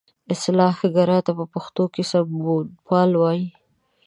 اصلاح 0.33 0.77
ګرا 0.95 1.17
ته 1.25 1.31
په 1.39 1.45
پښتو 1.53 1.83
کې 1.93 2.03
سمونپال 2.11 3.11
وایي. 3.17 3.45